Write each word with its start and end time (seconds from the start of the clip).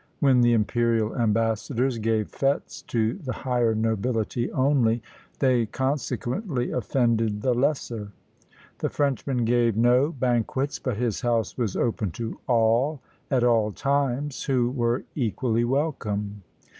When 0.19 0.41
the 0.41 0.53
imperial 0.53 1.15
ambassadors 1.15 1.99
gave 1.99 2.31
fêtes 2.31 2.83
to 2.87 3.13
the 3.19 3.33
higher 3.45 3.75
nobility 3.75 4.51
only, 4.51 5.03
they 5.37 5.67
consequently 5.67 6.71
offended 6.71 7.43
the 7.43 7.53
lesser. 7.53 8.11
The 8.79 8.89
Frenchman 8.89 9.45
gave 9.45 9.77
no 9.77 10.11
banquets, 10.11 10.79
but 10.79 10.97
his 10.97 11.21
house 11.21 11.55
was 11.55 11.75
open 11.75 12.09
to 12.13 12.39
all 12.47 12.99
at 13.29 13.43
all 13.43 13.71
times, 13.71 14.45
who 14.45 14.71
were 14.71 15.03
equally 15.13 15.63
welcome. 15.65 16.41